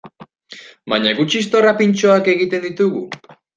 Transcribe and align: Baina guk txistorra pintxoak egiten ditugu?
Baina 0.93 1.11
guk 1.19 1.29
txistorra 1.35 1.75
pintxoak 1.83 2.33
egiten 2.35 2.67
ditugu? 2.67 3.07